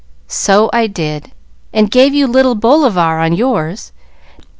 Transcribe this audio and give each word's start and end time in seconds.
"So 0.27 0.67
I 0.73 0.87
did, 0.87 1.31
and 1.71 1.91
gave 1.91 2.15
you 2.15 2.25
Little 2.25 2.55
Bolivar 2.55 3.19
on 3.19 3.33
yours. 3.33 3.91